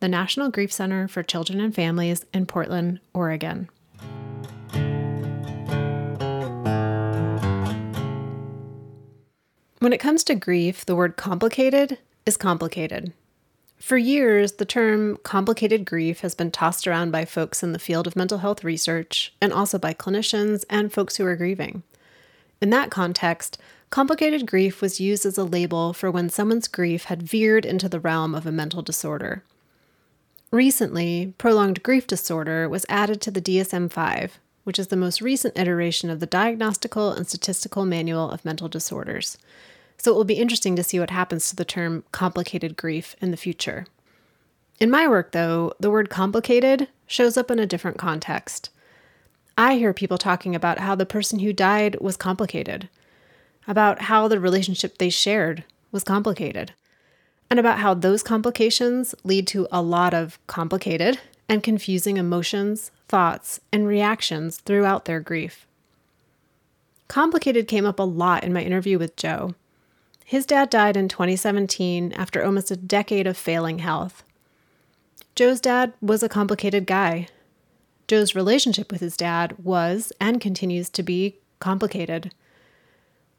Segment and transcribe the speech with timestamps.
[0.00, 3.68] the National Grief Center for Children and Families in Portland, Oregon.
[9.80, 13.12] When it comes to grief, the word complicated is complicated.
[13.78, 18.06] For years, the term complicated grief has been tossed around by folks in the field
[18.06, 21.82] of mental health research and also by clinicians and folks who are grieving.
[22.62, 23.58] In that context,
[23.90, 28.00] complicated grief was used as a label for when someone's grief had veered into the
[28.00, 29.42] realm of a mental disorder.
[30.54, 35.58] Recently, prolonged grief disorder was added to the DSM 5, which is the most recent
[35.58, 39.36] iteration of the Diagnostical and Statistical Manual of Mental Disorders.
[39.98, 43.32] So it will be interesting to see what happens to the term complicated grief in
[43.32, 43.88] the future.
[44.78, 48.70] In my work, though, the word complicated shows up in a different context.
[49.58, 52.88] I hear people talking about how the person who died was complicated,
[53.66, 56.74] about how the relationship they shared was complicated,
[57.54, 63.60] and about how those complications lead to a lot of complicated and confusing emotions, thoughts,
[63.72, 65.64] and reactions throughout their grief.
[67.06, 69.54] Complicated came up a lot in my interview with Joe.
[70.24, 74.24] His dad died in 2017 after almost a decade of failing health.
[75.36, 77.28] Joe's dad was a complicated guy.
[78.08, 82.34] Joe's relationship with his dad was and continues to be complicated.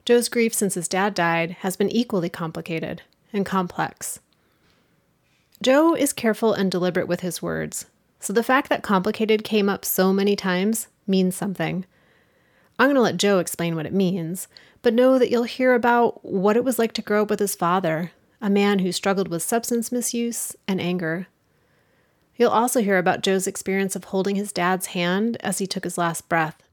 [0.06, 3.02] Joe's grief since his dad died has been equally complicated
[3.36, 4.20] and complex.
[5.62, 7.86] Joe is careful and deliberate with his words,
[8.20, 11.86] so the fact that complicated came up so many times means something.
[12.80, 14.48] I'm going to let Joe explain what it means,
[14.82, 17.56] but know that you'll hear about what it was like to grow up with his
[17.56, 21.28] father, a man who struggled with substance misuse and anger.
[22.36, 25.98] You'll also hear about Joe's experience of holding his dad's hand as he took his
[25.98, 26.65] last breath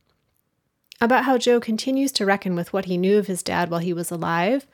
[1.01, 3.93] about how Joe continues to reckon with what he knew of his dad while he
[3.93, 4.67] was alive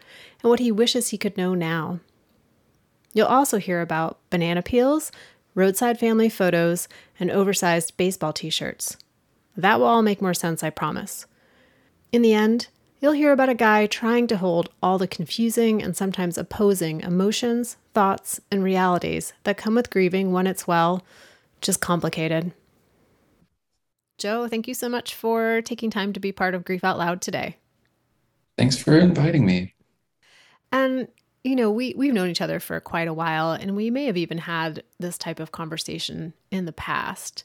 [0.42, 2.00] and what he wishes he could know now.
[3.12, 5.10] You'll also hear about banana peels,
[5.54, 8.96] roadside family photos, and oversized baseball t shirts.
[9.56, 11.26] That will all make more sense, I promise.
[12.12, 12.68] In the end,
[13.00, 17.76] you'll hear about a guy trying to hold all the confusing and sometimes opposing emotions,
[17.92, 21.04] thoughts, and realities that come with grieving when it's, well,
[21.60, 22.52] just complicated.
[24.18, 27.22] Joe, thank you so much for taking time to be part of Grief Out Loud
[27.22, 27.56] today.
[28.56, 29.74] Thanks for inviting me.
[30.72, 31.08] And
[31.44, 34.16] you know, we we've known each other for quite a while and we may have
[34.16, 37.44] even had this type of conversation in the past,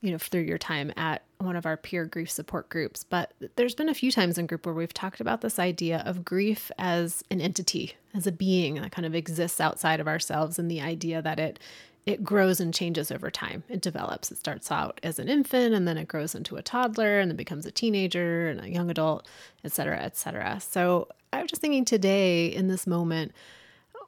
[0.00, 3.74] you know, through your time at one of our peer grief support groups, but there's
[3.74, 7.24] been a few times in group where we've talked about this idea of grief as
[7.30, 11.20] an entity, as a being that kind of exists outside of ourselves and the idea
[11.20, 11.58] that it
[12.04, 13.62] it grows and changes over time.
[13.68, 14.32] It develops.
[14.32, 17.36] It starts out as an infant and then it grows into a toddler and then
[17.36, 19.26] becomes a teenager and a young adult,
[19.64, 20.58] et cetera, et cetera.
[20.60, 23.32] So I was just thinking today in this moment,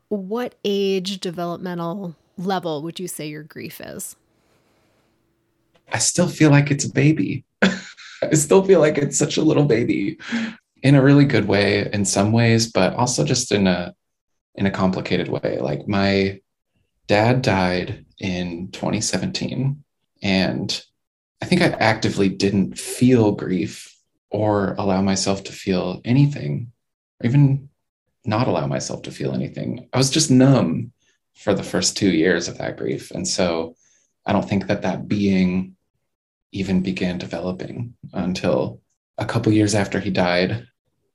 [0.09, 4.17] what age developmental level would you say your grief is?
[5.93, 7.45] I still feel like it's a baby.
[7.63, 10.19] I still feel like it's such a little baby
[10.83, 13.95] in a really good way in some ways, but also just in a
[14.57, 15.59] in a complicated way.
[15.61, 16.41] Like my
[17.07, 19.83] dad died in 2017
[20.23, 20.85] and
[21.43, 23.91] i think i actively didn't feel grief
[24.31, 26.71] or allow myself to feel anything
[27.21, 27.69] or even
[28.27, 29.87] not allow myself to feel anything.
[29.93, 30.93] I was just numb
[31.35, 33.75] for the first two years of that grief and so
[34.25, 35.75] i don't think that that being
[36.55, 38.81] even began developing until
[39.19, 40.67] a couple years after he died.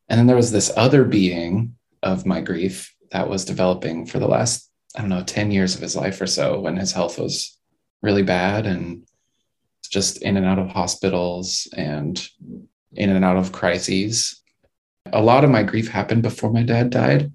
[0.09, 4.27] And then there was this other being of my grief that was developing for the
[4.27, 7.57] last I don't know, 10 years of his life or so when his health was
[8.01, 9.07] really bad and
[9.89, 12.27] just in and out of hospitals and
[12.93, 14.41] in and out of crises.
[15.11, 17.31] A lot of my grief happened before my dad died.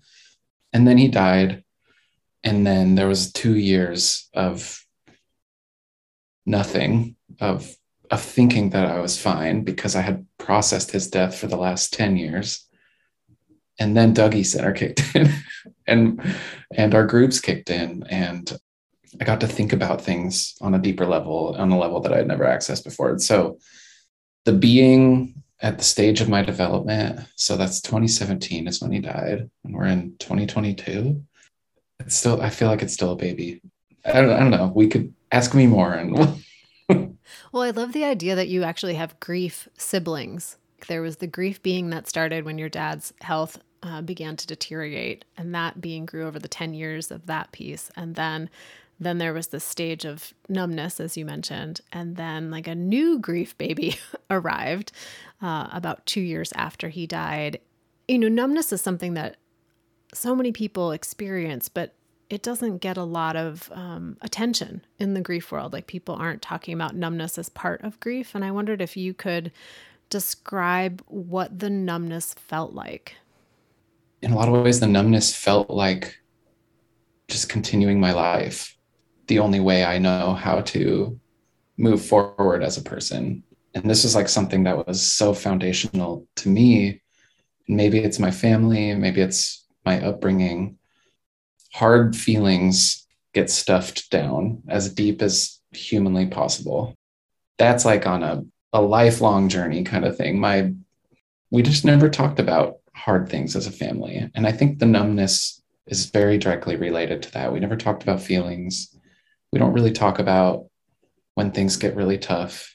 [0.72, 1.64] And then he died.
[2.42, 4.84] And then there was two years of
[6.44, 7.74] nothing, of,
[8.10, 11.92] of thinking that I was fine because I had processed his death for the last
[11.94, 12.68] 10 years
[13.78, 15.30] and then Dougy Center kicked in
[15.86, 16.20] and
[16.74, 18.58] and our groups kicked in and
[19.20, 22.18] I got to think about things on a deeper level, on a level that I
[22.18, 23.10] had never accessed before.
[23.10, 23.58] And so
[24.44, 29.48] the being at the stage of my development, so that's 2017 is when he died,
[29.64, 31.22] and we're in 2022.
[32.00, 33.62] It's still, I feel like it's still a baby.
[34.04, 34.72] I don't, I don't know.
[34.74, 35.94] We could ask me more.
[35.94, 36.42] And
[37.52, 40.58] well, I love the idea that you actually have grief siblings.
[40.88, 45.24] There was the grief being that started when your dad's health uh, began to deteriorate,
[45.36, 47.90] and that being grew over the 10 years of that piece.
[47.96, 48.50] And then
[49.00, 53.18] then there was this stage of numbness, as you mentioned, and then like a new
[53.18, 53.98] grief baby
[54.30, 54.92] arrived
[55.42, 57.58] uh, about two years after he died.
[58.06, 59.36] You know, numbness is something that
[60.14, 61.94] so many people experience, but
[62.30, 65.72] it doesn't get a lot of um, attention in the grief world.
[65.72, 68.34] Like people aren't talking about numbness as part of grief.
[68.34, 69.50] And I wondered if you could
[70.08, 73.16] describe what the numbness felt like.
[74.24, 76.18] In a lot of ways, the numbness felt like
[77.28, 78.76] just continuing my life,
[79.26, 81.20] the only way I know how to
[81.76, 83.42] move forward as a person.
[83.74, 87.02] And this was like something that was so foundational to me.
[87.68, 90.78] Maybe it's my family, maybe it's my upbringing
[91.74, 96.94] hard feelings get stuffed down as deep as humanly possible.
[97.58, 100.38] That's like on a, a lifelong journey kind of thing.
[100.38, 100.72] My
[101.50, 104.30] we just never talked about hard things as a family.
[104.34, 107.52] And I think the numbness is very directly related to that.
[107.52, 108.96] We never talked about feelings.
[109.52, 110.66] We don't really talk about
[111.34, 112.74] when things get really tough.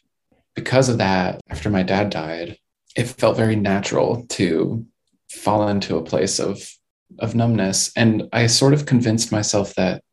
[0.56, 2.57] Because of that, after my dad died,
[2.95, 4.86] it felt very natural to
[5.30, 6.62] fall into a place of
[7.18, 7.92] of numbness.
[7.95, 10.04] And I sort of convinced myself that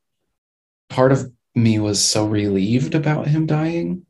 [0.88, 4.06] part of me was so relieved about him dying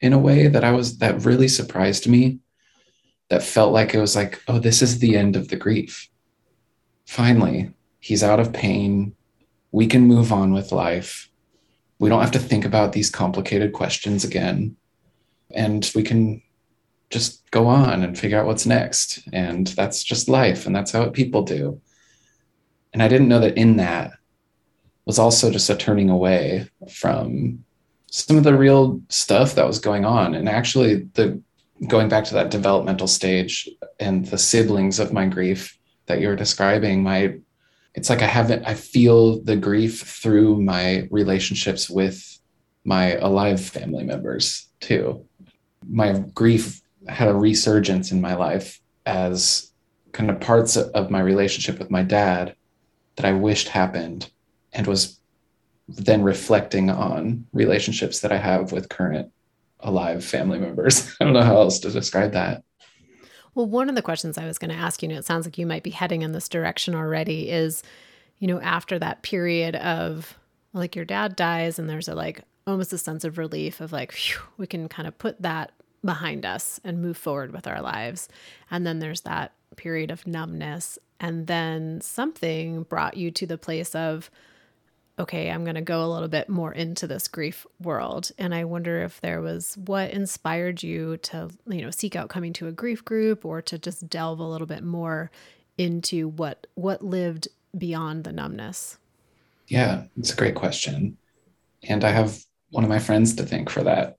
[0.00, 2.40] in a way that I was, that really surprised me.
[3.30, 6.08] That felt like it was like, oh, this is the end of the grief.
[7.06, 9.14] Finally, he's out of pain.
[9.72, 11.30] We can move on with life.
[11.98, 14.76] We don't have to think about these complicated questions again.
[15.52, 16.42] And we can
[17.10, 19.20] just go on and figure out what's next.
[19.32, 20.66] And that's just life.
[20.66, 21.80] And that's how people do
[22.92, 24.12] and I didn't know that in that
[25.04, 27.64] was also just a turning away from
[28.10, 30.34] some of the real stuff that was going on.
[30.34, 31.40] And actually, the
[31.86, 33.68] going back to that developmental stage
[33.98, 37.36] and the siblings of my grief that you're describing, my
[37.94, 42.38] it's like I haven't I feel the grief through my relationships with
[42.84, 45.24] my alive family members too.
[45.88, 49.72] My grief had a resurgence in my life as
[50.12, 52.54] kind of parts of my relationship with my dad
[53.16, 54.30] that I wished happened
[54.72, 55.20] and was
[55.88, 59.32] then reflecting on relationships that I have with current
[59.82, 61.14] alive family members.
[61.20, 62.62] I don't know how else to describe that.
[63.54, 65.58] Well, one of the questions I was going to ask you, and it sounds like
[65.58, 67.82] you might be heading in this direction already, is,
[68.38, 70.38] you know, after that period of
[70.72, 74.12] like your dad dies and there's a like almost a sense of relief of like,
[74.12, 75.72] whew, we can kind of put that
[76.04, 78.28] behind us and move forward with our lives.
[78.70, 83.94] And then there's that period of numbness and then something brought you to the place
[83.94, 84.30] of
[85.20, 88.30] okay i'm going to go a little bit more into this grief world.
[88.38, 92.52] And i wonder if there was what inspired you to you know seek out coming
[92.54, 95.30] to a grief group or to just delve a little bit more
[95.78, 98.98] into what what lived beyond the numbness?
[99.68, 101.16] Yeah it's a great question.
[101.88, 102.38] And i have
[102.70, 104.16] one of my friends to thank for that.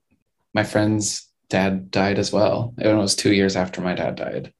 [0.53, 2.74] My friend's dad died as well.
[2.77, 4.53] It was two years after my dad died.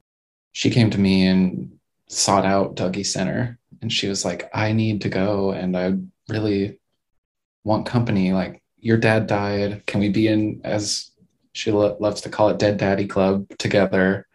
[0.54, 1.72] She came to me and
[2.08, 3.58] sought out Dougy Center.
[3.82, 5.94] And she was like, I need to go and I
[6.32, 6.80] really
[7.64, 8.34] want company.
[8.34, 9.86] Like, your dad died.
[9.86, 11.12] Can we be in, as
[11.54, 14.28] she lo- loves to call it, Dead Daddy Club together?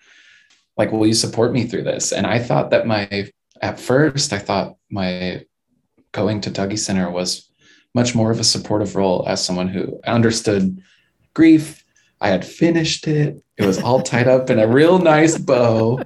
[0.76, 2.12] Like, will you support me through this?
[2.12, 5.44] And I thought that my, at first, I thought my
[6.12, 7.50] going to Dougy Center was
[7.94, 10.80] much more of a supportive role as someone who understood
[11.34, 11.82] grief.
[12.20, 13.42] I had finished it.
[13.56, 16.02] It was all tied up in a real nice bow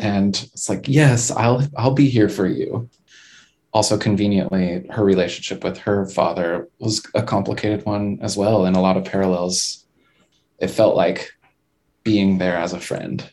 [0.00, 2.88] and it's like yes i'll i'll be here for you
[3.72, 8.80] also conveniently her relationship with her father was a complicated one as well and a
[8.80, 9.86] lot of parallels
[10.58, 11.32] it felt like
[12.02, 13.30] being there as a friend.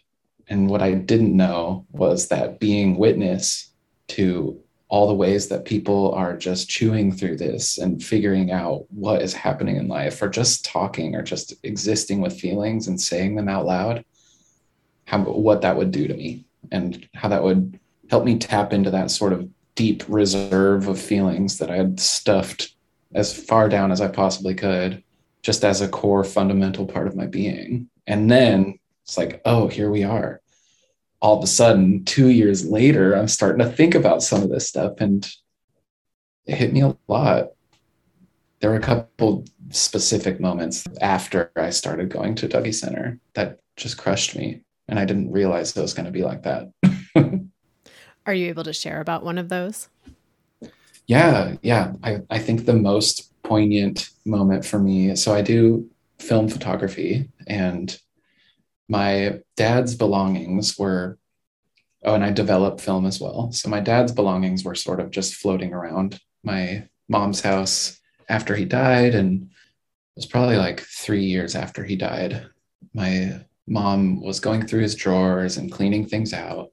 [0.50, 3.72] And what i didn't know was that being witness
[4.10, 9.22] to all the ways that people are just chewing through this and figuring out what
[9.22, 13.50] is happening in life or just talking or just existing with feelings and saying them
[13.50, 14.06] out loud
[15.03, 17.77] how what that would do to me and how that would
[18.10, 22.74] help me tap into that sort of deep reserve of feelings that I had stuffed
[23.13, 25.03] as far down as I possibly could,
[25.43, 27.89] just as a core fundamental part of my being.
[28.07, 30.41] And then it's like, oh, here we are.
[31.22, 34.67] All of a sudden, two years later, I'm starting to think about some of this
[34.67, 35.25] stuff, and
[36.46, 37.51] it hit me a lot.
[38.60, 43.98] There were a couple specific moments after I started going to Dougy Center that just
[43.98, 46.72] crushed me and I didn't realize it was going to be like that.
[48.27, 49.88] Are you able to share about one of those?
[51.07, 51.93] Yeah, yeah.
[52.03, 55.15] I, I think the most poignant moment for me.
[55.15, 58.00] So I do film photography and
[58.89, 61.17] my dad's belongings were
[62.03, 65.36] oh and i develop film as well so my dad's belongings were sort of just
[65.36, 69.50] floating around my mom's house after he died and it
[70.15, 72.48] was probably like three years after he died
[72.93, 76.72] my mom was going through his drawers and cleaning things out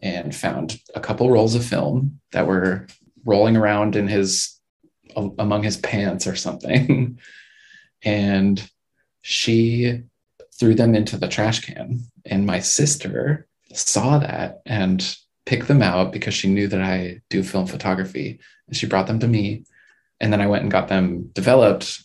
[0.00, 2.86] and found a couple rolls of film that were
[3.24, 4.54] rolling around in his
[5.16, 7.18] among his pants or something
[8.02, 8.70] and
[9.22, 10.02] she
[10.58, 12.00] threw them into the trash can.
[12.24, 17.42] And my sister saw that and picked them out because she knew that I do
[17.42, 18.40] film photography.
[18.66, 19.64] And she brought them to me.
[20.20, 22.02] And then I went and got them developed,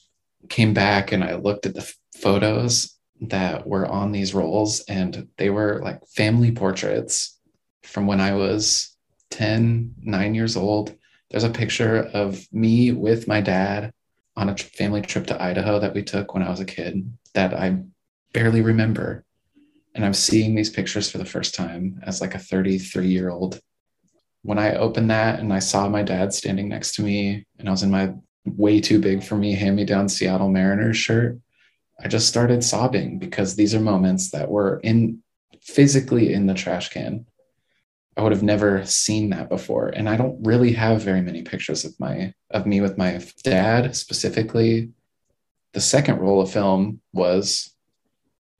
[0.50, 5.50] came back, and I looked at the photos that were on these rolls, and they
[5.50, 7.40] were like family portraits
[7.84, 8.96] from when I was
[9.32, 10.96] 10, nine years old.
[11.30, 13.92] There's a picture of me with my dad
[14.36, 17.54] on a family trip to Idaho that we took when I was a kid that
[17.54, 17.80] I
[18.34, 19.24] barely remember.
[19.96, 23.60] And I'm seeing these pictures for the first time as like a 33 year old.
[24.42, 27.72] When I opened that and I saw my dad standing next to me, and I
[27.72, 28.13] was in my
[28.46, 31.40] way too big for me hand me down Seattle Mariners shirt,
[32.04, 35.24] I just started sobbing because these are moments that were in
[35.62, 37.25] physically in the trash can.
[38.15, 39.89] I would have never seen that before.
[39.89, 43.96] And I don't really have very many pictures of my of me with my dad
[43.96, 44.91] specifically.
[45.74, 47.74] The second roll of film was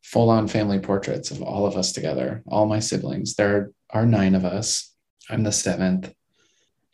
[0.02, 3.36] full on family portraits of all of us together, all my siblings.
[3.36, 4.92] There are nine of us.
[5.30, 6.14] I'm the seventh.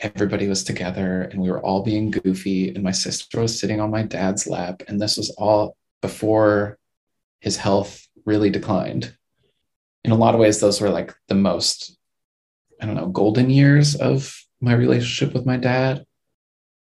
[0.01, 2.69] Everybody was together and we were all being goofy.
[2.73, 4.83] And my sister was sitting on my dad's lap.
[4.87, 6.77] And this was all before
[7.39, 9.15] his health really declined.
[10.03, 11.97] In a lot of ways, those were like the most,
[12.81, 16.05] I don't know, golden years of my relationship with my dad,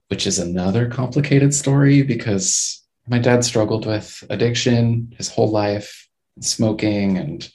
[0.09, 6.07] which is another complicated story because my dad struggled with addiction his whole life
[6.41, 7.49] smoking and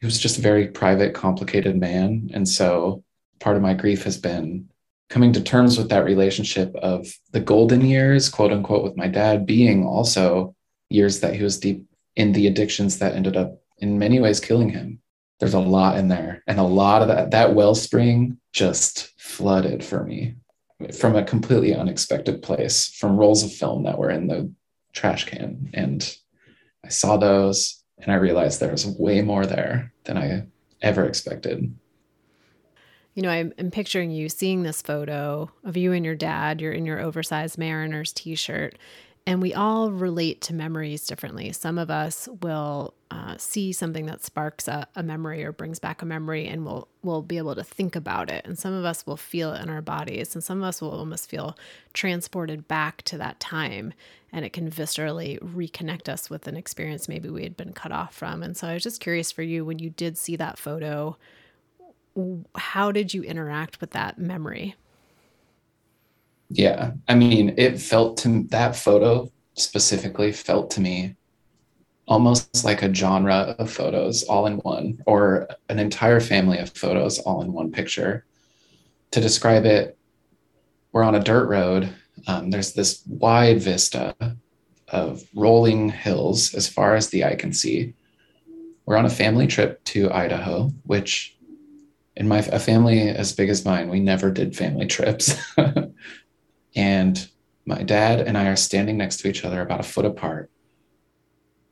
[0.00, 2.30] he was just a very private complicated man.
[2.34, 3.04] And so
[3.40, 4.68] part of my grief has been
[5.10, 9.46] coming to terms with that relationship of the golden years quote unquote with my dad
[9.46, 10.54] being also
[10.88, 11.84] years that he was deep
[12.16, 14.98] in the addictions that ended up in many ways killing him
[15.40, 20.04] there's a lot in there and a lot of that that wellspring just flooded for
[20.04, 20.34] me
[20.92, 24.50] from a completely unexpected place from rolls of film that were in the
[24.92, 26.16] trash can and
[26.84, 30.46] i saw those and I realized there was way more there than I
[30.82, 31.74] ever expected.
[33.14, 36.60] You know, I'm, I'm, picturing you seeing this photo of you and your dad.
[36.60, 38.76] You're in your oversized Mariners t shirt,
[39.26, 41.50] and we all relate to memories differently.
[41.52, 46.02] Some of us will uh, see something that sparks a, a, memory or brings back
[46.02, 48.44] a memory, and we'll we'll be able to think about it.
[48.44, 50.90] And some of us will feel it in our bodies, and some of us will
[50.90, 51.56] almost feel
[51.92, 53.94] transported back to that time
[54.34, 58.12] and it can viscerally reconnect us with an experience maybe we had been cut off
[58.12, 58.42] from.
[58.42, 61.16] And so I was just curious for you when you did see that photo,
[62.56, 64.74] how did you interact with that memory?
[66.48, 71.16] Yeah, I mean, it felt to that photo specifically felt to me
[72.06, 77.18] almost like a genre of photos all in one, or an entire family of photos
[77.20, 78.26] all in one picture.
[79.12, 79.96] To describe it,
[80.92, 81.94] we're on a dirt road
[82.26, 84.14] um, there's this wide vista
[84.88, 87.94] of rolling hills as far as the eye can see.
[88.86, 91.36] We're on a family trip to Idaho, which
[92.16, 95.34] in my a family as big as mine, we never did family trips.
[96.74, 97.28] And
[97.66, 100.50] my dad and I are standing next to each other about a foot apart.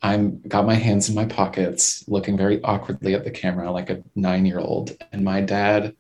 [0.03, 4.03] I'm got my hands in my pockets, looking very awkwardly at the camera like a
[4.17, 4.97] nine year old.
[5.13, 5.95] And my dad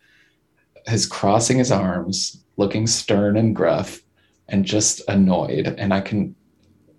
[0.86, 4.00] is crossing his arms, looking stern and gruff
[4.48, 5.74] and just annoyed.
[5.78, 6.34] And I can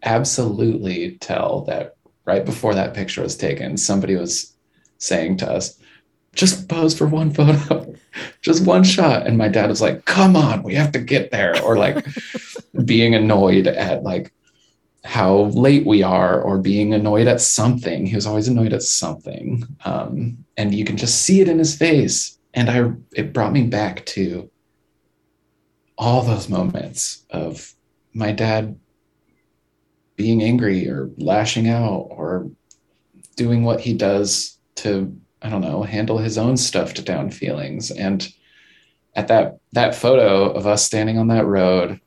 [0.04, 1.96] absolutely tell that
[2.26, 4.56] right before that picture was taken, somebody was
[4.98, 5.78] saying to us,
[6.34, 7.94] just pose for one photo,
[8.42, 9.26] just one shot.
[9.26, 11.62] And my dad was like, come on, we have to get there.
[11.64, 12.06] Or like
[12.86, 14.34] being annoyed at like
[15.04, 18.06] how late we are or being annoyed at something.
[18.06, 19.66] He was always annoyed at something.
[19.86, 22.38] Um, and you can just see it in his face.
[22.54, 24.50] And I it brought me back to
[25.98, 27.74] all those moments of
[28.14, 28.80] my dad
[30.16, 32.50] being angry or lashing out or
[33.36, 37.92] doing what he does to i don't know handle his own stuffed down feelings.
[37.92, 38.28] And
[39.16, 42.00] at that that photo of us standing on that road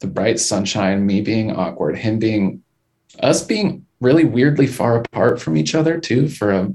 [0.00, 2.62] the bright sunshine me being awkward him being
[3.20, 6.74] us being really weirdly far apart from each other too for a,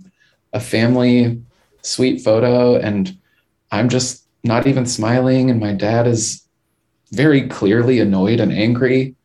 [0.54, 1.42] a family
[1.82, 2.78] sweet photo.
[2.78, 3.18] And
[3.72, 6.48] i'm just not even smiling, and my dad is
[7.12, 9.16] very clearly annoyed and angry.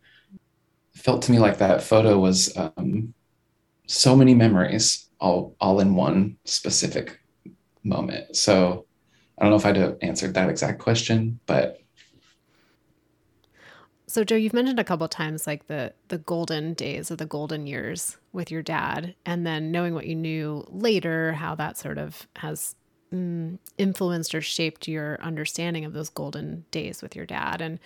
[0.95, 3.14] It felt to me like that photo was um,
[3.87, 7.21] so many memories all all in one specific
[7.83, 8.37] moment.
[8.37, 8.87] So
[9.38, 11.80] I don't know if I'd have answered that exact question, but
[14.06, 17.66] so Joe, you've mentioned a couple times like the the golden days or the golden
[17.66, 22.28] years with your dad, and then knowing what you knew later, how that sort of
[22.37, 22.76] has
[23.12, 27.61] mm, influenced or shaped your understanding of those golden days with your dad.
[27.61, 27.80] And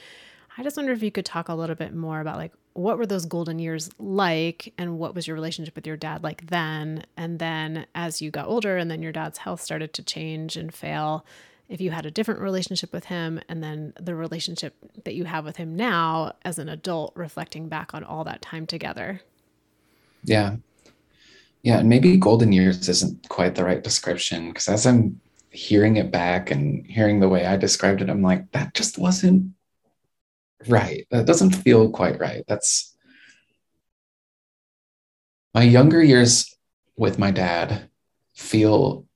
[0.58, 3.06] I just wonder if you could talk a little bit more about like what were
[3.06, 7.38] those golden years like, and what was your relationship with your dad like then, and
[7.38, 11.24] then as you got older, and then your dad's health started to change and fail
[11.68, 15.44] if you had a different relationship with him and then the relationship that you have
[15.44, 19.20] with him now as an adult reflecting back on all that time together.
[20.24, 20.56] Yeah.
[21.62, 25.20] Yeah and maybe golden years isn't quite the right description because as i'm
[25.50, 29.52] hearing it back and hearing the way i described it i'm like that just wasn't
[30.66, 32.96] right that doesn't feel quite right that's
[35.54, 36.56] my younger years
[36.96, 37.88] with my dad
[38.34, 39.08] feel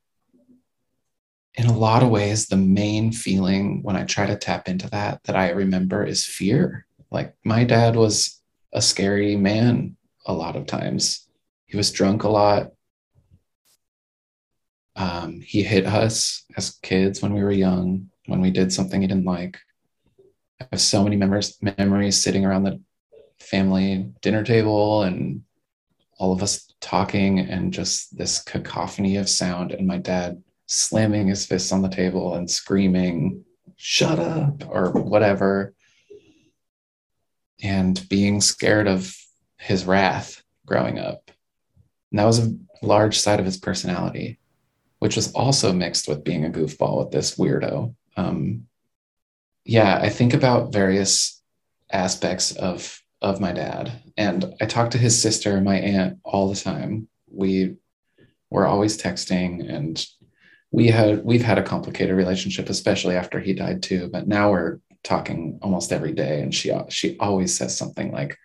[1.55, 5.23] in a lot of ways, the main feeling when I try to tap into that
[5.25, 6.87] that I remember is fear.
[7.11, 8.41] Like my dad was
[8.73, 11.29] a scary man a lot of times.
[11.67, 12.73] He was drunk a lot.
[14.97, 19.07] Um, he hit us as kids when we were young, when we did something he
[19.07, 19.59] didn't like.
[20.63, 22.81] I have so many memories, memories sitting around the
[23.41, 25.43] family dinner table and
[26.19, 29.73] all of us talking and just this cacophony of sound.
[29.73, 33.45] And my dad slamming his fists on the table and screaming,
[33.77, 35.75] shut up, or whatever,
[37.63, 39.17] and being scared of
[39.59, 41.31] his wrath growing up.
[42.11, 44.39] And that was a large side of his personality,
[45.01, 47.95] which was also mixed with being a goofball with this weirdo.
[48.17, 48.67] Um,
[49.65, 51.41] yeah, I think about various
[51.91, 56.61] aspects of of my dad, and I talk to his sister my aunt all the
[56.61, 57.09] time.
[57.31, 57.77] We
[58.51, 60.05] were always texting and
[60.73, 64.09] we had we've had a complicated relationship, especially after he died too.
[64.11, 68.37] But now we're talking almost every day, and she she always says something like,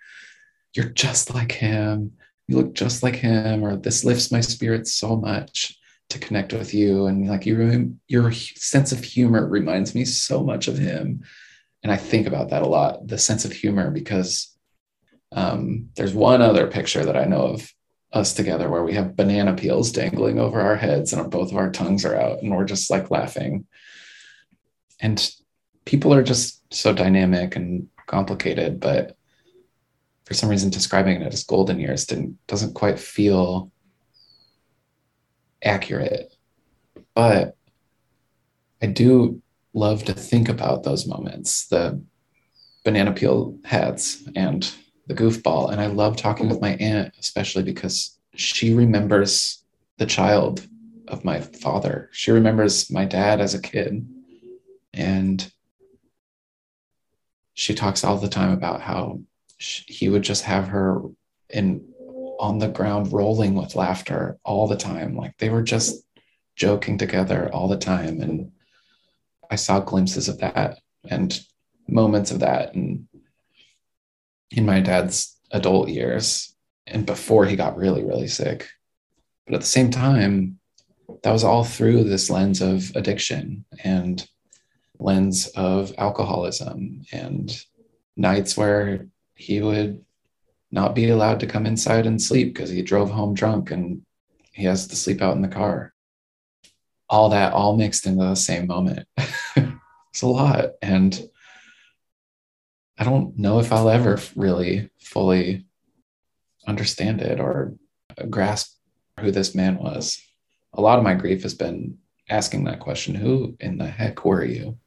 [0.76, 2.14] "You're just like him.
[2.48, 5.78] You look just like him," or "This lifts my spirits so much."
[6.10, 10.68] To connect with you and like you your sense of humor reminds me so much
[10.68, 11.24] of him
[11.84, 14.54] and i think about that a lot the sense of humor because
[15.34, 17.74] um, there's one other picture that i know of
[18.14, 21.72] us together where we have banana peels dangling over our heads and both of our
[21.72, 23.66] tongues are out and we're just like laughing.
[25.00, 25.30] And
[25.86, 29.18] people are just so dynamic and complicated, but
[30.26, 33.72] for some reason describing it as golden years didn't doesn't quite feel
[35.64, 36.34] accurate.
[37.16, 37.56] But
[38.82, 39.42] I do
[39.74, 42.02] love to think about those moments, the
[42.84, 44.72] banana peel hats and
[45.08, 45.72] the goofball.
[45.72, 49.64] And I love talking with my aunt, especially because she remembers
[49.98, 50.68] the child
[51.08, 52.10] of my father.
[52.12, 54.08] She remembers my dad as a kid.
[54.94, 55.52] And
[57.54, 59.22] she talks all the time about how
[59.58, 61.02] she, he would just have her
[61.50, 61.84] in
[62.40, 65.16] on the ground rolling with laughter all the time.
[65.16, 66.04] Like they were just
[66.56, 68.22] joking together all the time.
[68.22, 68.52] And
[69.50, 71.40] I saw glimpses of that and
[71.88, 72.74] moments of that.
[72.74, 73.08] And
[74.52, 78.68] in my dad's adult years and before he got really, really sick.
[79.46, 80.60] But at the same time,
[81.24, 84.26] that was all through this lens of addiction and
[85.00, 87.64] lens of alcoholism and
[88.16, 90.04] nights where he would
[90.72, 94.02] not be allowed to come inside and sleep because he drove home drunk and
[94.52, 95.94] he has to sleep out in the car.
[97.10, 99.08] All that all mixed into the same moment.
[99.18, 100.72] it's a lot.
[100.82, 101.20] And
[102.98, 105.66] I don't know if I'll ever really fully
[106.66, 107.76] understand it or
[108.30, 108.76] grasp
[109.20, 110.22] who this man was.
[110.74, 111.98] A lot of my grief has been
[112.30, 114.78] asking that question Who in the heck were you?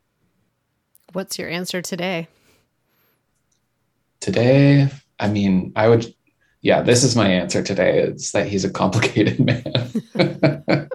[1.12, 2.28] What's your answer today?
[4.20, 4.88] Today,
[5.20, 6.12] I mean, I would,
[6.62, 10.88] yeah, this is my answer today is that he's a complicated man.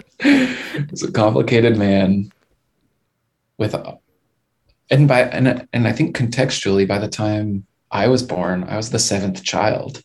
[0.89, 2.31] he's a complicated man
[3.57, 3.75] with
[4.89, 8.89] and by and and I think contextually, by the time I was born, I was
[8.89, 10.01] the seventh child.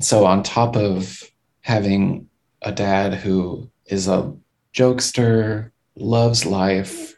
[0.00, 1.22] So on top of
[1.60, 2.28] having
[2.62, 4.34] a dad who is a
[4.72, 7.14] jokester, loves life,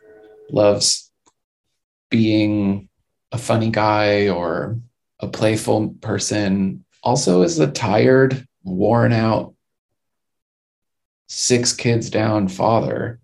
[0.51, 1.11] loves
[2.11, 2.89] being
[3.33, 4.79] a funny guy or
[5.21, 9.55] a playful person, also is a tired, worn out,
[11.29, 13.21] six kids down father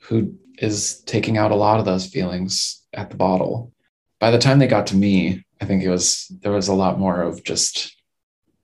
[0.00, 3.72] who is taking out a lot of those feelings at the bottle.
[4.18, 6.98] By the time they got to me, I think it was there was a lot
[6.98, 7.96] more of just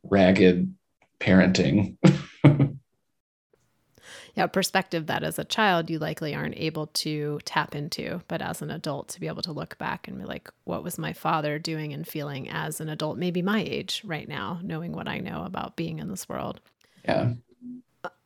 [0.03, 0.74] ragged
[1.20, 1.96] parenting.
[4.35, 8.62] yeah, perspective that as a child you likely aren't able to tap into, but as
[8.62, 11.59] an adult to be able to look back and be like, what was my father
[11.59, 15.44] doing and feeling as an adult, maybe my age right now, knowing what I know
[15.44, 16.61] about being in this world.
[17.05, 17.35] Yeah.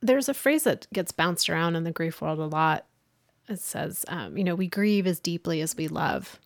[0.00, 2.86] There's a phrase that gets bounced around in the grief world a lot.
[3.48, 6.40] It says, um, you know, we grieve as deeply as we love.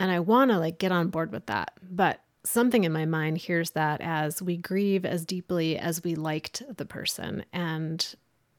[0.00, 1.72] And I want to like get on board with that.
[1.88, 6.62] But something in my mind hears that as we grieve as deeply as we liked
[6.76, 7.44] the person.
[7.52, 8.14] And,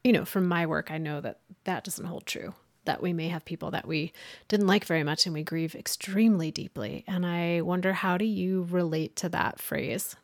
[0.06, 2.54] you know, from my work, I know that that doesn't hold true.
[2.86, 4.14] That we may have people that we
[4.48, 7.04] didn't like very much and we grieve extremely deeply.
[7.08, 10.16] And I wonder, how do you relate to that phrase?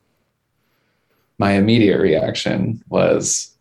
[1.36, 3.56] My immediate reaction was,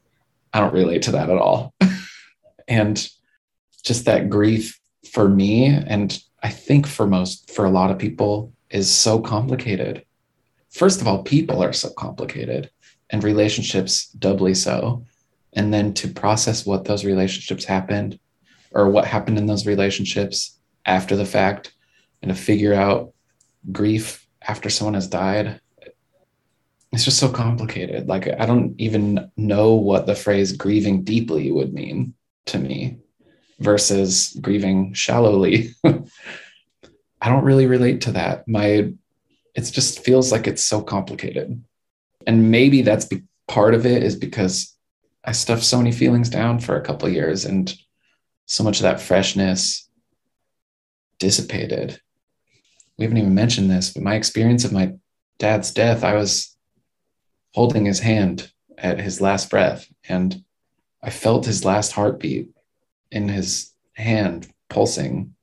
[0.54, 1.74] I don't relate to that at all.
[2.68, 3.10] and
[3.84, 4.80] just that grief
[5.12, 10.06] for me, and I think for most, for a lot of people, is so complicated.
[10.70, 12.70] First of all, people are so complicated
[13.10, 15.04] and relationships doubly so.
[15.54, 18.20] And then to process what those relationships happened
[18.72, 21.74] or what happened in those relationships after the fact
[22.22, 23.14] and to figure out
[23.72, 25.60] grief after someone has died
[26.92, 31.74] it's just so complicated like i don't even know what the phrase grieving deeply would
[31.74, 32.16] mean
[32.48, 32.98] to me
[33.60, 35.76] versus grieving shallowly
[37.22, 38.48] I don't really relate to that.
[38.48, 38.92] My
[39.54, 41.64] it just feels like it's so complicated.
[42.26, 44.76] And maybe that's be, part of it is because
[45.24, 47.74] I stuffed so many feelings down for a couple years and
[48.46, 49.88] so much of that freshness
[51.20, 52.02] dissipated.
[52.98, 54.94] We haven't even mentioned this, but my experience of my
[55.38, 56.56] dad's death, I was
[57.54, 60.44] holding his hand at his last breath and
[61.04, 62.50] I felt his last heartbeat
[63.12, 65.36] in his hand pulsing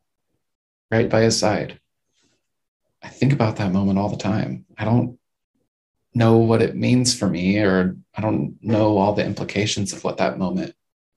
[0.91, 1.79] right by his side.
[3.03, 4.67] I think about that moment all the time.
[4.77, 5.19] I don't
[6.19, 10.19] know what it means for me, or I don't know all the implications of what
[10.19, 10.75] that moment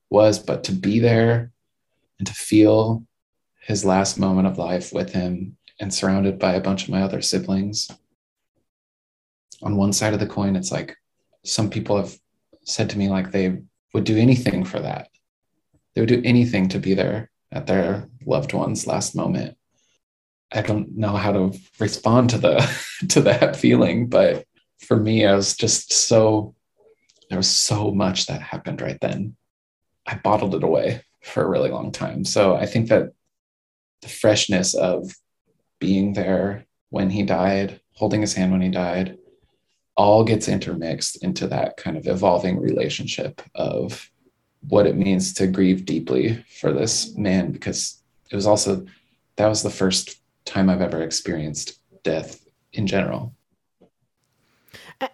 [0.09, 1.51] was, but to be there
[2.19, 3.03] and to feel
[3.61, 7.21] his last moment of life with him and surrounded by a bunch of my other
[7.21, 7.89] siblings.
[9.63, 10.95] On one side of the coin, it's like
[11.43, 12.15] some people have
[12.63, 13.59] said to me, like they
[13.93, 15.09] would do anything for that.
[15.93, 19.57] They would do anything to be there at their loved one's last moment.
[20.51, 22.55] I don't know how to respond to the
[23.09, 24.45] to that feeling, but
[24.81, 26.55] for me, I was just so
[27.29, 29.37] there was so much that happened right then.
[30.05, 32.25] I bottled it away for a really long time.
[32.25, 33.13] So I think that
[34.01, 35.13] the freshness of
[35.79, 39.17] being there when he died, holding his hand when he died,
[39.95, 44.11] all gets intermixed into that kind of evolving relationship of
[44.67, 48.85] what it means to grieve deeply for this man because it was also
[49.37, 53.33] that was the first time I've ever experienced death in general.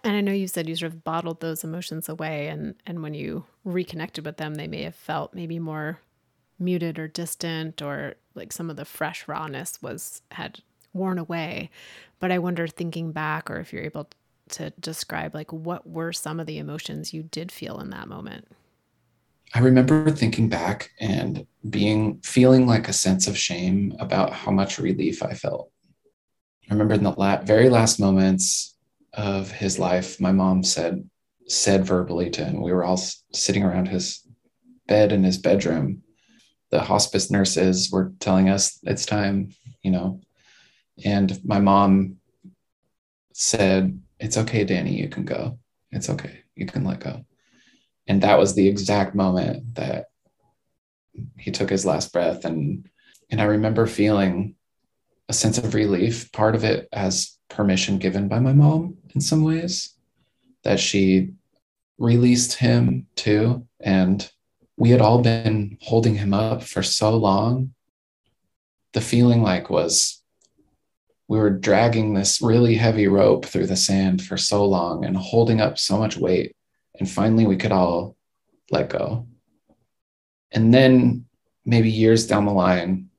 [0.03, 3.13] And I know you said you sort of bottled those emotions away, and and when
[3.13, 5.99] you reconnected with them, they may have felt maybe more
[6.59, 10.59] muted or distant, or like some of the fresh rawness was had
[10.93, 11.69] worn away.
[12.19, 14.09] But I wonder, thinking back, or if you're able
[14.49, 18.47] to describe, like what were some of the emotions you did feel in that moment.
[19.53, 24.79] I remember thinking back and being feeling like a sense of shame about how much
[24.79, 25.71] relief I felt.
[26.69, 28.75] I remember in the la- very last moments
[29.17, 31.09] of his life, my mom said
[31.49, 33.01] said verbally to him, we were all
[33.33, 34.21] sitting around his
[34.87, 36.03] bed in his bedroom.
[36.71, 40.19] The hospice nurses were telling us it's time, you know.
[41.03, 42.17] And my mom
[43.33, 45.57] said, It's okay, Danny, you can go.
[45.91, 46.43] It's okay.
[46.55, 47.25] You can let go
[48.07, 50.05] and that was the exact moment that
[51.37, 52.87] he took his last breath and
[53.29, 54.55] and i remember feeling
[55.29, 59.43] a sense of relief part of it as permission given by my mom in some
[59.43, 59.95] ways
[60.63, 61.33] that she
[61.97, 64.31] released him too and
[64.77, 67.73] we had all been holding him up for so long
[68.93, 70.21] the feeling like was
[71.27, 75.59] we were dragging this really heavy rope through the sand for so long and holding
[75.59, 76.55] up so much weight
[76.99, 78.15] and finally, we could all
[78.71, 79.27] let go.
[80.51, 81.25] And then
[81.65, 83.09] maybe years down the line,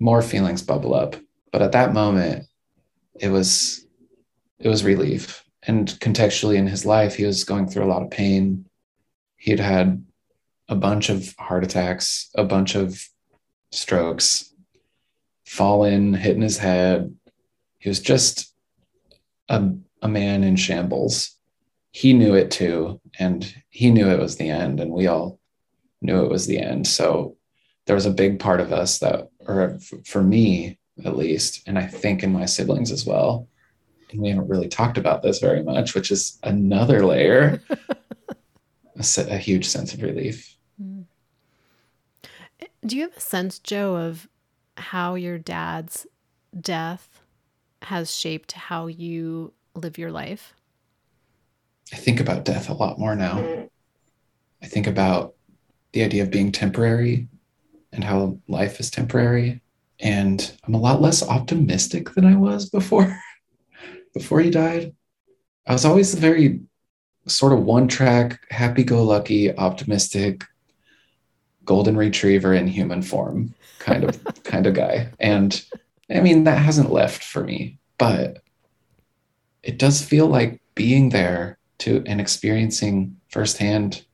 [0.00, 1.16] more feelings bubble up.
[1.52, 2.46] But at that moment,
[3.20, 3.86] it was
[4.58, 5.44] it was relief.
[5.62, 8.64] And contextually in his life, he was going through a lot of pain.
[9.36, 10.04] He'd had
[10.68, 13.02] a bunch of heart attacks, a bunch of
[13.70, 14.52] strokes,
[15.44, 17.14] fallen, hitting his head.
[17.78, 18.52] He was just
[19.48, 19.70] a,
[20.02, 21.38] a man in shambles
[21.98, 25.38] he knew it too and he knew it was the end and we all
[26.00, 27.36] knew it was the end so
[27.86, 31.86] there was a big part of us that, or for me at least, and I
[31.86, 33.48] think in my siblings as well.
[34.10, 37.60] And we haven't really talked about this very much, which is another layer,
[38.96, 40.56] a, a huge sense of relief.
[40.82, 41.04] Mm.
[42.84, 44.28] Do you have a sense, Joe, of
[44.76, 46.06] how your dad's
[46.58, 47.20] death
[47.82, 50.54] has shaped how you live your life?
[51.92, 53.68] I think about death a lot more now.
[54.62, 55.34] I think about
[55.92, 57.28] the idea of being temporary
[57.92, 59.62] and how life is temporary.
[60.00, 63.20] And I'm a lot less optimistic than I was before
[64.14, 64.94] before he died.
[65.66, 66.60] I was always a very
[67.26, 70.44] sort of one track, happy go lucky, optimistic,
[71.64, 75.10] golden retriever in human form kind of kind of guy.
[75.20, 75.62] And
[76.10, 78.42] I mean that hasn't left for me, but
[79.62, 84.04] it does feel like being there to and experiencing firsthand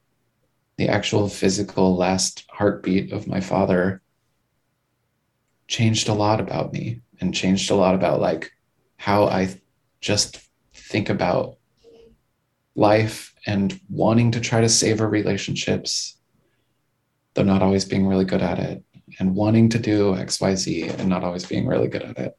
[0.76, 4.02] the actual physical last heartbeat of my father
[5.74, 8.52] changed a lot about me and changed a lot about like
[8.96, 9.60] how I
[10.00, 10.38] just
[10.72, 11.56] think about
[12.76, 16.16] life and wanting to try to savor relationships,
[17.34, 18.84] though not always being really good at it,
[19.18, 22.38] and wanting to do XYZ and not always being really good at it.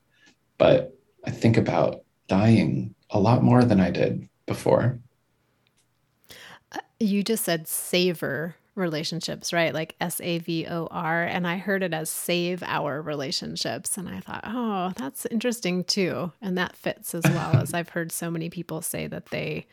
[0.58, 4.98] But I think about dying a lot more than I did before.
[6.72, 9.74] Uh, you just said savor relationships, right?
[9.74, 11.24] Like S A V O R.
[11.24, 13.98] And I heard it as save our relationships.
[13.98, 16.32] And I thought, oh, that's interesting too.
[16.42, 19.66] And that fits as well as I've heard so many people say that they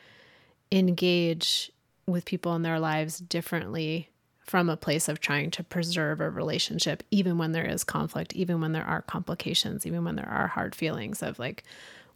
[0.71, 1.71] engage
[2.07, 4.09] with people in their lives differently
[4.41, 8.61] from a place of trying to preserve a relationship, even when there is conflict, even
[8.61, 11.63] when there are complications, even when there are hard feelings of like,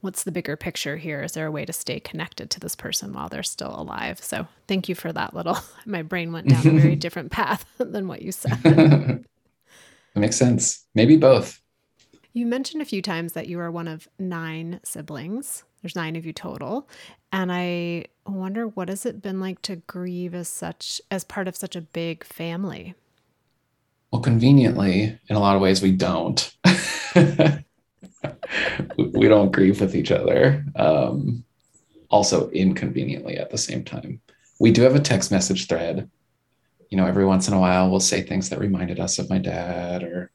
[0.07, 1.23] what's the bigger picture here?
[1.23, 4.23] Is there a way to stay connected to this person while they're still alive?
[4.23, 5.59] So thank you for that little.
[5.85, 8.63] My brain went down a very different path than what you said.
[8.63, 9.25] that
[10.15, 10.87] makes sense.
[10.95, 11.61] Maybe both.
[12.33, 15.65] You mentioned a few times that you are one of nine siblings.
[15.83, 16.89] There's nine of you total.
[17.33, 21.57] And I wonder what has it been like to grieve as such as part of
[21.57, 22.95] such a big family?
[24.13, 26.55] Well, conveniently, in a lot of ways, we don't.
[28.97, 30.65] We don't grieve with each other.
[30.77, 31.45] Um,
[32.09, 34.21] also, inconveniently at the same time.
[34.61, 36.09] We do have a text message thread.
[36.89, 39.39] You know, every once in a while, we'll say things that reminded us of my
[39.39, 40.31] dad or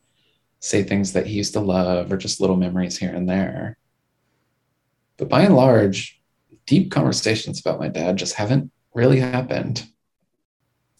[0.59, 3.77] say things that he used to love or just little memories here and there.
[5.17, 6.21] But by and large,
[6.65, 9.87] deep conversations about my dad just haven't really happened.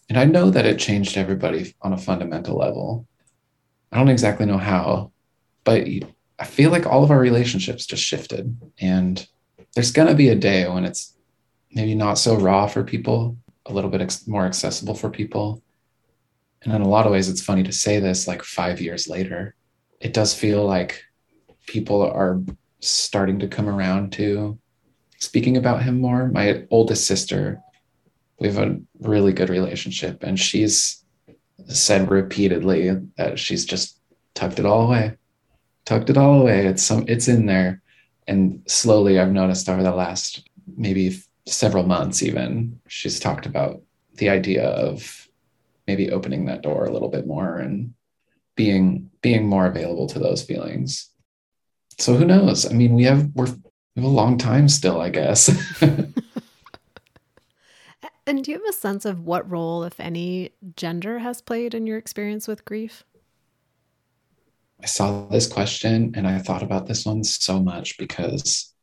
[0.08, 3.06] And I know that it changed everybody on a fundamental level.
[3.90, 5.12] I don't exactly know how,
[5.64, 5.86] but
[6.42, 8.56] I feel like all of our relationships just shifted.
[8.80, 9.24] And
[9.76, 11.16] there's going to be a day when it's
[11.70, 15.62] maybe not so raw for people, a little bit ex- more accessible for people.
[16.62, 19.54] And in a lot of ways, it's funny to say this like five years later.
[20.00, 21.04] It does feel like
[21.68, 22.42] people are
[22.80, 24.58] starting to come around to
[25.20, 26.26] speaking about him more.
[26.26, 27.62] My oldest sister,
[28.40, 31.04] we have a really good relationship, and she's
[31.68, 34.00] said repeatedly that she's just
[34.34, 35.16] tucked it all away
[35.84, 36.66] tucked it all away.
[36.66, 37.82] It's some, it's in there.
[38.26, 43.82] And slowly I've noticed over the last maybe several months, even she's talked about
[44.14, 45.28] the idea of
[45.86, 47.92] maybe opening that door a little bit more and
[48.54, 51.08] being being more available to those feelings.
[51.98, 52.70] So who knows?
[52.70, 55.48] I mean, we have we're we have a long time still, I guess.
[58.26, 61.86] and do you have a sense of what role, if any, gender has played in
[61.86, 63.04] your experience with grief?
[64.82, 68.74] I saw this question and I thought about this one so much because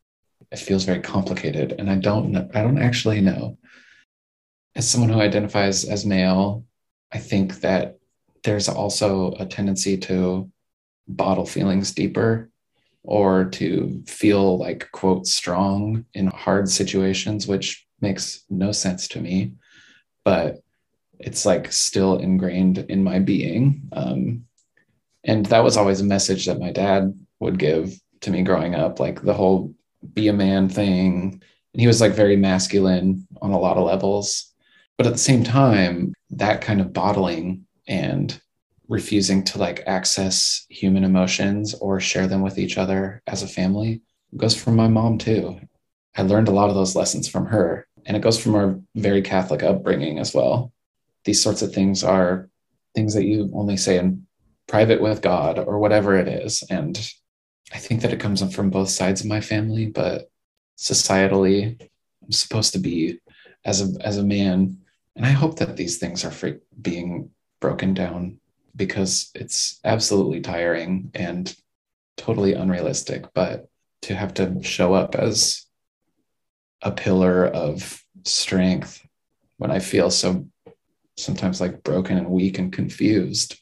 [0.52, 3.58] it feels very complicated and I don't know, I don't actually know.
[4.76, 6.64] As someone who identifies as male,
[7.12, 7.98] I think that
[8.44, 10.50] there's also a tendency to
[11.08, 12.50] bottle feelings deeper
[13.04, 19.54] or to feel like quote strong in hard situations which makes no sense to me
[20.24, 20.60] but
[21.18, 24.46] it's like still ingrained in my being um,
[25.24, 29.00] and that was always a message that my dad would give to me growing up
[29.00, 29.74] like the whole
[30.14, 31.42] be a man thing.
[31.74, 34.54] And he was like very masculine on a lot of levels.
[34.98, 38.40] But at the same time that kind of bottling and
[38.88, 44.02] refusing to like access human emotions or share them with each other as a family
[44.36, 45.60] goes from my mom too.
[46.16, 47.88] I learned a lot of those lessons from her.
[48.06, 50.72] And it goes from our very catholic upbringing as well.
[51.26, 52.50] These sorts of things are
[52.96, 54.26] things that you only say in
[54.70, 56.64] private with God or whatever it is.
[56.70, 56.96] And
[57.74, 60.30] I think that it comes from both sides of my family, but
[60.78, 61.82] societally,
[62.24, 63.20] I'm supposed to be
[63.66, 64.78] as a as a man,
[65.16, 68.40] and I hope that these things are free, being broken down
[68.76, 71.54] because it's absolutely tiring and
[72.16, 73.26] totally unrealistic.
[73.34, 73.68] But
[74.04, 75.66] to have to show up as
[76.82, 79.06] a pillar of strength
[79.58, 80.48] when I feel so
[81.18, 83.60] sometimes like broken and weak and confused.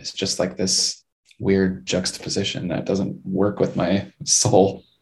[0.00, 1.04] It's just like this
[1.38, 4.84] weird juxtaposition that doesn't work with my soul.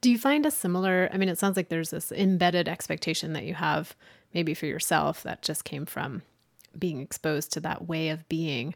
[0.00, 1.08] Do you find a similar?
[1.12, 3.96] I mean, it sounds like there's this embedded expectation that you have
[4.34, 6.22] maybe for yourself that just came from
[6.78, 8.74] being exposed to that way of being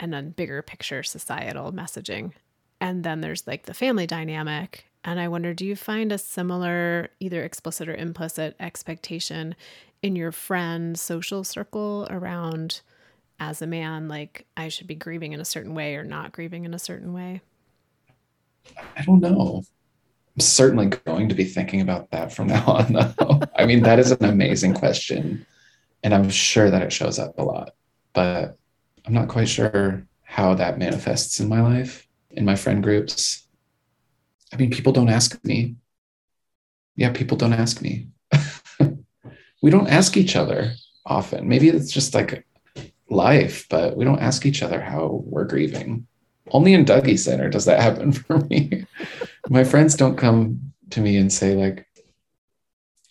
[0.00, 2.32] and then bigger picture societal messaging.
[2.80, 4.86] And then there's like the family dynamic.
[5.04, 9.54] And I wonder, do you find a similar, either explicit or implicit expectation
[10.02, 12.80] in your friend social circle around
[13.38, 16.64] as a man, like I should be grieving in a certain way or not grieving
[16.64, 17.40] in a certain way?
[18.96, 19.62] I don't know.
[20.36, 23.40] I'm certainly going to be thinking about that from now on, though.
[23.56, 25.46] I mean, that is an amazing question.
[26.02, 27.74] And I'm sure that it shows up a lot,
[28.12, 28.56] but
[29.06, 33.46] I'm not quite sure how that manifests in my life, in my friend groups.
[34.52, 35.76] I mean, people don't ask me.
[36.96, 38.08] Yeah, people don't ask me.
[39.62, 40.72] we don't ask each other
[41.06, 41.48] often.
[41.48, 42.44] Maybe it's just like
[43.14, 46.06] life, but we don't ask each other how we're grieving.
[46.50, 48.86] Only in Dougy Center does that happen for me.
[49.48, 51.86] my friends don't come to me and say like,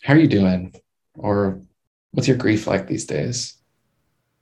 [0.02, 0.74] "How are you doing?"
[1.16, 1.60] or
[2.12, 3.54] "What's your grief like these days?"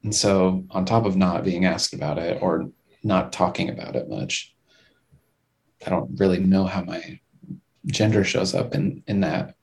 [0.02, 2.70] And so, on top of not being asked about it or
[3.04, 4.54] not talking about it much,
[5.86, 7.20] I don't really know how my
[7.86, 9.54] gender shows up in in that.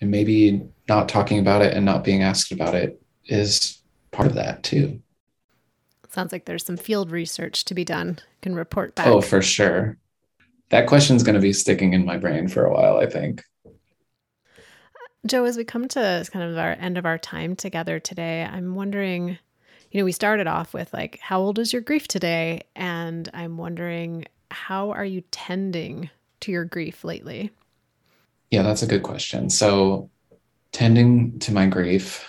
[0.00, 4.34] And maybe not talking about it and not being asked about it is part of
[4.34, 5.00] that too.
[6.14, 8.18] Sounds like there's some field research to be done.
[8.40, 9.06] Can report back.
[9.06, 9.98] Oh, for sure
[10.70, 13.44] that question's going to be sticking in my brain for a while, I think.
[15.26, 18.74] Joe, as we come to kind of our end of our time together today, I'm
[18.74, 19.38] wondering,
[19.90, 22.62] you know, we started off with like, how old is your grief today?
[22.74, 27.50] And I'm wondering, how are you tending to your grief lately?
[28.50, 29.50] Yeah, that's a good question.
[29.50, 30.10] So,
[30.72, 32.28] tending to my grief,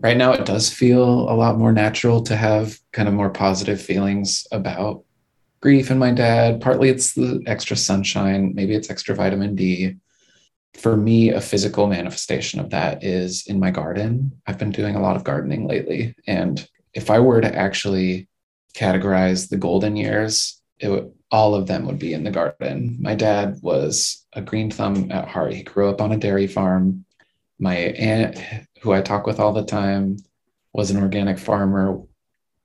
[0.00, 3.80] right now, it does feel a lot more natural to have kind of more positive
[3.80, 5.04] feelings about
[5.60, 6.60] grief and my dad.
[6.60, 9.96] Partly it's the extra sunshine, maybe it's extra vitamin D.
[10.74, 14.32] For me, a physical manifestation of that is in my garden.
[14.46, 16.14] I've been doing a lot of gardening lately.
[16.26, 18.28] And if I were to actually
[18.74, 22.98] categorize the golden years, it would, all of them would be in the garden.
[23.00, 25.54] My dad was a green thumb at heart.
[25.54, 27.05] He grew up on a dairy farm.
[27.58, 28.38] My aunt,
[28.82, 30.18] who I talk with all the time,
[30.72, 32.02] was an organic farmer.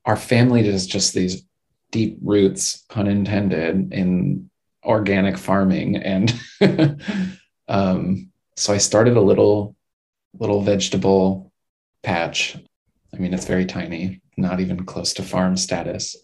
[0.04, 1.44] Our family is just these
[1.90, 4.50] deep roots, pun intended, in
[4.84, 5.96] organic farming.
[5.96, 6.34] And
[7.68, 9.76] um, so I started a little
[10.38, 11.52] little vegetable
[12.02, 12.56] patch.
[13.14, 16.16] I mean, it's very tiny, not even close to farm status,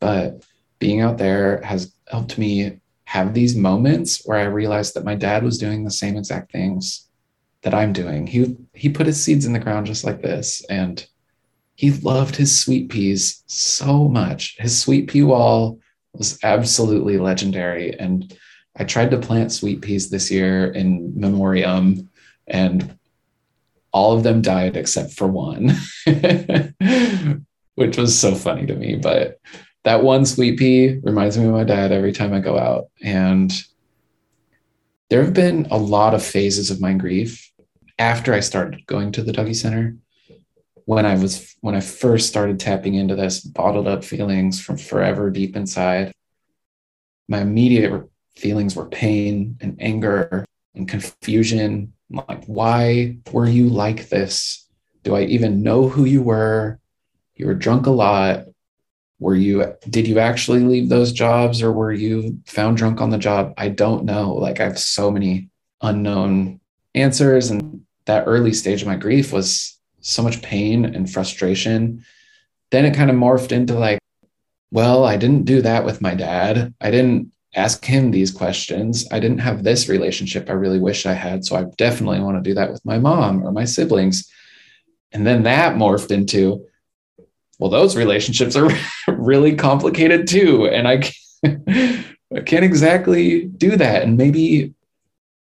[0.00, 0.44] but
[0.80, 5.44] being out there has helped me have these moments where I realized that my dad
[5.44, 7.08] was doing the same exact things
[7.62, 8.26] that I'm doing.
[8.26, 11.06] He he put his seeds in the ground just like this and
[11.74, 14.56] he loved his sweet peas so much.
[14.58, 15.80] His sweet pea wall
[16.12, 17.98] was absolutely legendary.
[17.98, 18.36] And
[18.76, 22.08] I tried to plant sweet peas this year in memoriam,
[22.46, 22.98] and
[23.92, 25.76] all of them died except for one,
[27.74, 28.96] which was so funny to me.
[28.96, 29.40] But
[29.84, 32.86] that one sweet pea reminds me of my dad every time I go out.
[33.02, 33.52] And
[35.10, 37.51] there have been a lot of phases of my grief
[38.02, 39.96] after I started going to the Dougy Center
[40.86, 45.30] when I was when I first started tapping into this bottled up feelings from forever
[45.30, 46.12] deep inside,
[47.28, 51.92] my immediate feelings were pain and anger and confusion.
[52.10, 54.66] like, why were you like this?
[55.04, 56.80] Do I even know who you were?
[57.36, 58.46] You were drunk a lot.
[59.20, 63.18] Were you did you actually leave those jobs or were you found drunk on the
[63.28, 63.54] job?
[63.56, 64.34] I don't know.
[64.34, 65.50] Like I have so many
[65.80, 66.58] unknown
[66.94, 72.04] answers and that early stage of my grief was so much pain and frustration.
[72.70, 73.98] Then it kind of morphed into like,
[74.70, 76.74] well, I didn't do that with my dad.
[76.80, 79.06] I didn't ask him these questions.
[79.12, 81.44] I didn't have this relationship I really wish I had.
[81.44, 84.30] So I definitely want to do that with my mom or my siblings.
[85.12, 86.66] And then that morphed into,
[87.58, 88.70] well, those relationships are
[89.08, 90.66] really complicated too.
[90.66, 91.68] And I can't,
[92.34, 94.02] I can't exactly do that.
[94.02, 94.72] And maybe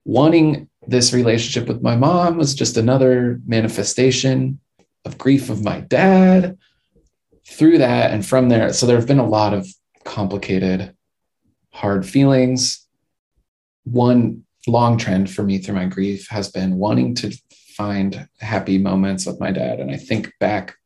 [0.05, 4.61] wanting this relationship with my mom was just another manifestation
[5.05, 6.57] of grief of my dad
[7.49, 9.67] through that and from there so there have been a lot of
[10.05, 10.95] complicated
[11.73, 12.87] hard feelings
[13.85, 17.37] one long trend for me through my grief has been wanting to
[17.77, 20.77] find happy moments with my dad and i think back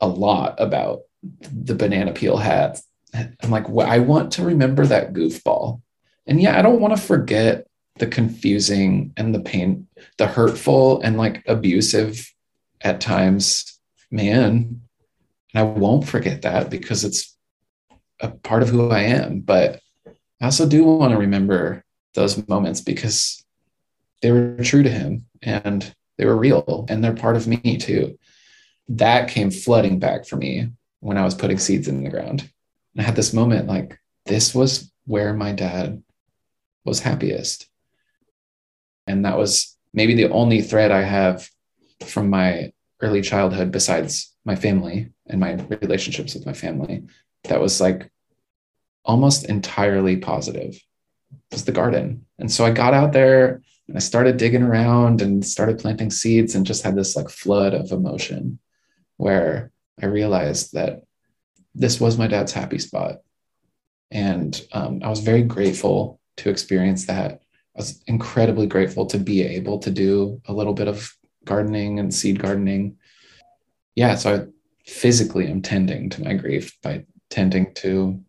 [0.00, 1.00] a lot about
[1.40, 2.80] the banana peel hat.
[3.14, 5.80] I'm like, well, I want to remember that goofball.
[6.26, 7.65] And yeah, I don't want to forget
[7.98, 9.86] the confusing and the pain,
[10.18, 12.32] the hurtful and like abusive
[12.82, 13.80] at times
[14.10, 14.80] man.
[15.54, 17.36] And I won't forget that because it's
[18.20, 19.40] a part of who I am.
[19.40, 19.80] But
[20.40, 21.84] I also do want to remember
[22.14, 23.44] those moments because
[24.22, 28.18] they were true to him and they were real and they're part of me too.
[28.88, 30.70] That came flooding back for me
[31.00, 32.40] when I was putting seeds in the ground.
[32.94, 36.02] And I had this moment like, this was where my dad
[36.84, 37.68] was happiest.
[39.06, 41.48] And that was maybe the only thread I have
[42.04, 47.04] from my early childhood besides my family and my relationships with my family
[47.44, 48.10] that was like
[49.04, 50.78] almost entirely positive
[51.50, 52.26] was the garden.
[52.38, 56.54] And so I got out there and I started digging around and started planting seeds
[56.54, 58.58] and just had this like flood of emotion
[59.16, 61.02] where I realized that
[61.74, 63.18] this was my dad's happy spot.
[64.10, 67.42] And um, I was very grateful to experience that.
[67.76, 71.14] I was incredibly grateful to be able to do a little bit of
[71.44, 72.96] gardening and seed gardening.
[73.94, 74.46] Yeah, so I
[74.90, 78.22] physically am tending to my grief by tending to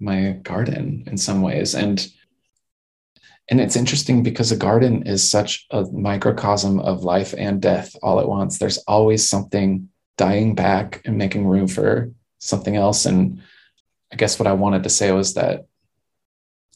[0.00, 1.74] my garden in some ways.
[1.74, 2.06] And
[3.50, 8.18] and it's interesting because a garden is such a microcosm of life and death all
[8.18, 8.56] at once.
[8.56, 13.04] There's always something dying back and making room for something else.
[13.04, 13.42] And
[14.10, 15.66] I guess what I wanted to say was that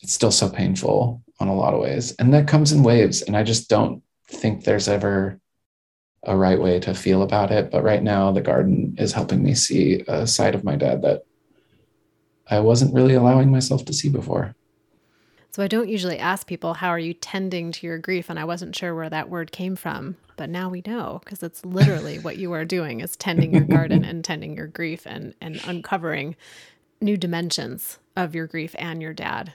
[0.03, 2.15] it's still so painful on a lot of ways.
[2.19, 3.23] And that comes in waves.
[3.23, 5.41] And I just don't think there's ever
[6.25, 7.71] a right way to feel about it.
[7.71, 11.23] But right now, the garden is helping me see a side of my dad that
[12.51, 14.55] I wasn't really allowing myself to see before.
[15.51, 18.31] So I don't usually ask people, How are you tending to your grief?
[18.31, 20.17] And I wasn't sure where that word came from.
[20.37, 24.05] But now we know because it's literally what you are doing is tending your garden
[24.05, 26.37] and tending your grief and, and uncovering
[27.01, 29.53] new dimensions of your grief and your dad.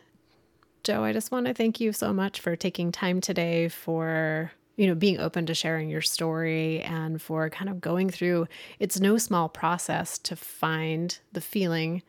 [0.83, 4.87] Joe, I just want to thank you so much for taking time today for you
[4.87, 8.47] know being open to sharing your story and for kind of going through
[8.79, 12.01] it's no small process to find the feeling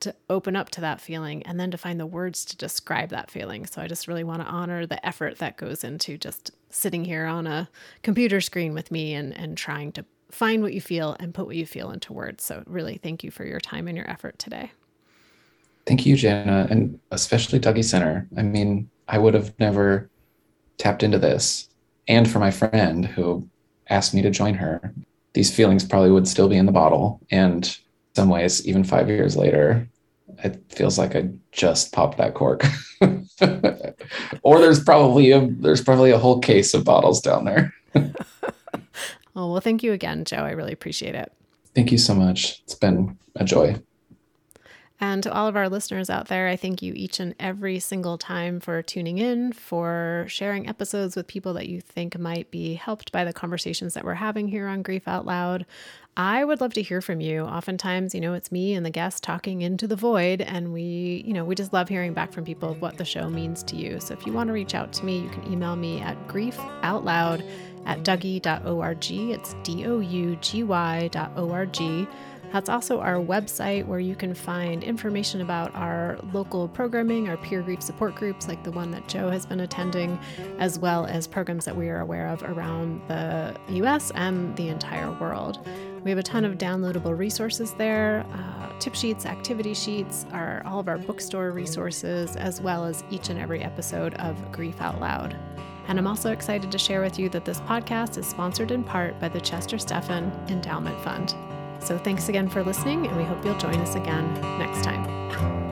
[0.00, 3.30] to open up to that feeling and then to find the words to describe that
[3.30, 3.64] feeling.
[3.66, 7.26] So I just really want to honor the effort that goes into just sitting here
[7.26, 7.68] on a
[8.02, 11.54] computer screen with me and, and trying to find what you feel and put what
[11.54, 12.42] you feel into words.
[12.42, 14.72] So really thank you for your time and your effort today.
[15.86, 18.28] Thank you, Jana, and especially Dougy Center.
[18.36, 20.08] I mean, I would have never
[20.78, 21.68] tapped into this.
[22.08, 23.48] And for my friend who
[23.88, 24.94] asked me to join her,
[25.34, 27.20] these feelings probably would still be in the bottle.
[27.30, 27.76] And
[28.14, 29.88] some ways, even five years later,
[30.44, 32.64] it feels like I just popped that cork.
[34.42, 37.74] or there's probably a there's probably a whole case of bottles down there.
[37.94, 40.38] oh well, thank you again, Joe.
[40.38, 41.32] I really appreciate it.
[41.74, 42.62] Thank you so much.
[42.64, 43.76] It's been a joy.
[45.02, 48.18] And to all of our listeners out there, I thank you each and every single
[48.18, 53.10] time for tuning in, for sharing episodes with people that you think might be helped
[53.10, 55.66] by the conversations that we're having here on Grief Out Loud.
[56.16, 57.40] I would love to hear from you.
[57.40, 61.32] Oftentimes, you know, it's me and the guest talking into the void, and we, you
[61.32, 63.98] know, we just love hearing back from people of what the show means to you.
[63.98, 67.44] So if you want to reach out to me, you can email me at griefoutloud
[67.86, 69.10] at dougy.org.
[69.10, 72.06] It's D O U G Y dot O R G.
[72.52, 77.62] That's also our website where you can find information about our local programming, our peer
[77.62, 80.18] grief support groups, like the one that Joe has been attending,
[80.58, 85.10] as well as programs that we are aware of around the US and the entire
[85.12, 85.66] world.
[86.04, 90.80] We have a ton of downloadable resources there uh, tip sheets, activity sheets, our, all
[90.80, 95.36] of our bookstore resources, as well as each and every episode of Grief Out Loud.
[95.88, 99.18] And I'm also excited to share with you that this podcast is sponsored in part
[99.20, 101.34] by the Chester Stephan Endowment Fund.
[101.82, 105.71] So thanks again for listening, and we hope you'll join us again next time.